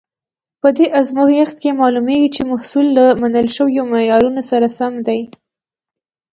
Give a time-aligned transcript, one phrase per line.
[0.61, 5.21] په دې ازمېښت کې معلومیږي چې محصول له منل شویو معیارونو سره سم دی.